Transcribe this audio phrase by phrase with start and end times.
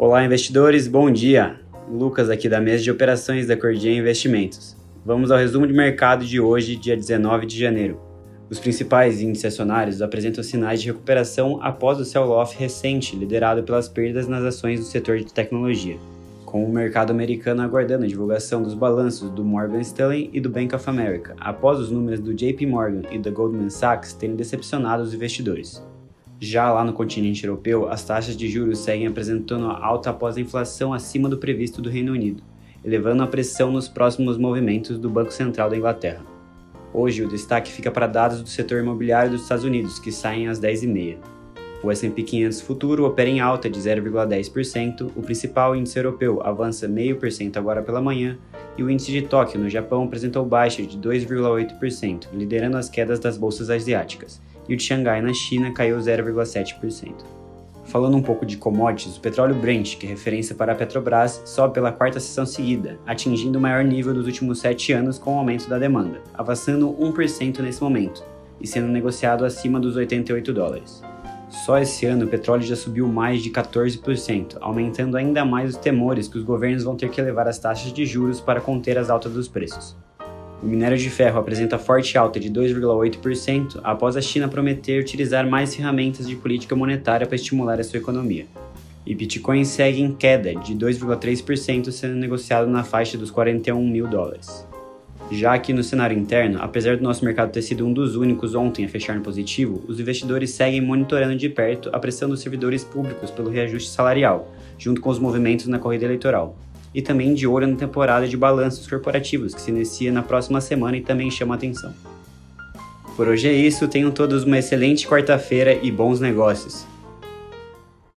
[0.00, 1.58] Olá, investidores, bom dia!
[1.90, 4.76] Lucas aqui da mesa de operações da Cordia Investimentos.
[5.04, 8.00] Vamos ao resumo de mercado de hoje, dia 19 de janeiro.
[8.48, 14.28] Os principais índices acionários apresentam sinais de recuperação após o sell-off recente, liderado pelas perdas
[14.28, 15.96] nas ações do setor de tecnologia,
[16.46, 20.72] com o mercado americano aguardando a divulgação dos balanços do Morgan Stanley e do Bank
[20.76, 25.12] of America, após os números do JP Morgan e da Goldman Sachs terem decepcionado os
[25.12, 25.82] investidores.
[26.40, 30.94] Já lá no continente europeu, as taxas de juros seguem apresentando alta após a inflação
[30.94, 32.44] acima do previsto do Reino Unido,
[32.84, 36.24] elevando a pressão nos próximos movimentos do Banco Central da Inglaterra.
[36.94, 40.60] Hoje, o destaque fica para dados do setor imobiliário dos Estados Unidos, que saem às
[40.60, 41.16] 10h30.
[41.82, 47.56] O S&P 500 futuro opera em alta de 0,10%, o principal índice europeu avança 0,5%
[47.56, 48.38] agora pela manhã,
[48.76, 53.36] e o índice de Tóquio, no Japão, apresentou baixa de 2,8%, liderando as quedas das
[53.36, 57.38] bolsas asiáticas, e o de Xangai, na China, caiu 0,7%.
[57.88, 61.72] Falando um pouco de commodities, o petróleo Brent, que é referência para a Petrobras, sobe
[61.72, 65.70] pela quarta sessão seguida, atingindo o maior nível dos últimos sete anos com o aumento
[65.70, 68.22] da demanda, avançando 1% nesse momento,
[68.60, 71.02] e sendo negociado acima dos 88 dólares.
[71.48, 76.28] Só esse ano o petróleo já subiu mais de 14%, aumentando ainda mais os temores
[76.28, 79.32] que os governos vão ter que elevar as taxas de juros para conter as altas
[79.32, 79.96] dos preços.
[80.60, 85.74] O minério de ferro apresenta forte alta de 2,8% após a China prometer utilizar mais
[85.74, 88.44] ferramentas de política monetária para estimular a sua economia.
[89.06, 94.66] E Bitcoin segue em queda de 2,3%, sendo negociado na faixa dos 41 mil dólares.
[95.30, 98.84] Já aqui no cenário interno, apesar do nosso mercado ter sido um dos únicos ontem
[98.84, 103.30] a fechar no positivo, os investidores seguem monitorando de perto a pressão dos servidores públicos
[103.30, 106.56] pelo reajuste salarial, junto com os movimentos na corrida eleitoral
[106.94, 110.96] e também de olho na temporada de balanços corporativos, que se inicia na próxima semana
[110.96, 111.92] e também chama atenção.
[113.16, 116.86] Por hoje é isso, tenham todos uma excelente quarta-feira e bons negócios.